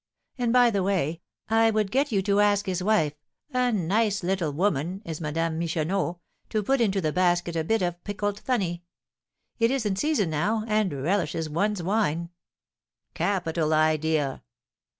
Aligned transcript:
And, 0.39 0.51
by 0.51 0.71
the 0.71 0.81
way, 0.81 1.21
I 1.47 1.69
would 1.69 1.91
get 1.91 2.11
you 2.11 2.23
to 2.23 2.39
ask 2.39 2.65
his 2.65 2.81
wife 2.81 3.13
a 3.53 3.71
nice 3.71 4.23
little 4.23 4.51
woman 4.51 5.03
is 5.05 5.21
Madame 5.21 5.59
Michonneau 5.59 6.17
to 6.49 6.63
put 6.63 6.81
into 6.81 7.01
the 7.01 7.11
basket 7.13 7.55
a 7.55 7.63
bit 7.63 7.83
of 7.83 8.03
pickled 8.03 8.39
thunny. 8.41 8.81
It 9.59 9.69
is 9.69 9.85
in 9.85 9.95
season 9.95 10.31
now, 10.31 10.63
and 10.67 10.91
relishes 10.91 11.49
one's 11.51 11.83
wine." 11.83 12.31
"Capital 13.13 13.75
idea!" 13.75 14.41